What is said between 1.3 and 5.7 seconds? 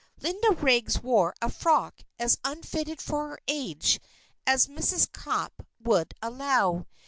a frock as unfitted for her age as Mrs. Cupp